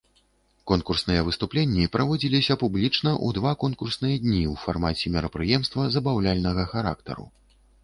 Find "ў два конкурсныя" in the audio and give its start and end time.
3.13-4.15